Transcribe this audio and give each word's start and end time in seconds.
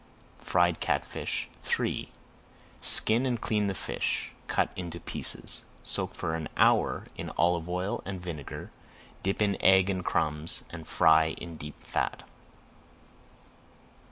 FRIED 0.39 0.79
CATFISH 0.79 1.47
III 1.79 2.09
Skin 2.81 3.25
and 3.27 3.39
clean 3.39 3.67
the 3.67 3.75
fish, 3.75 4.31
cut 4.47 4.71
into 4.75 4.99
pieces. 4.99 5.63
Soak 5.83 6.15
for 6.15 6.33
an 6.33 6.47
hour 6.57 7.05
in 7.17 7.29
olive 7.37 7.69
oil 7.69 8.01
and 8.03 8.19
vinegar, 8.19 8.71
dip 9.21 9.43
in 9.43 9.57
egg 9.61 9.91
and 9.91 10.03
crumbs, 10.03 10.63
and 10.71 10.87
fry 10.87 11.35
in 11.37 11.55
deep 11.55 11.79
fat. 11.83 12.23